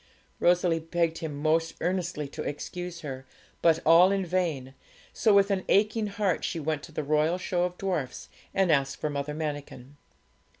[0.39, 3.23] Rosalie begged him most earnestly to excuse her,
[3.61, 4.73] but all in vain;
[5.13, 8.97] so with an aching heart she went to the Royal Show of Dwarfs and asked
[8.97, 9.97] for Mother Manikin.